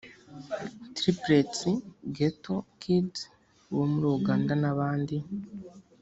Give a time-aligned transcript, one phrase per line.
[0.95, 1.59] Triplets
[2.15, 3.19] Ghetto Kids
[3.73, 5.15] bo muri Uganda n’abandi